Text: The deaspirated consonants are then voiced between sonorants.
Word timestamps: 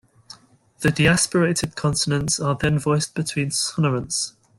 The 0.79 0.89
deaspirated 0.89 1.75
consonants 1.75 2.39
are 2.39 2.55
then 2.59 2.79
voiced 2.79 3.13
between 3.13 3.49
sonorants. 3.51 4.33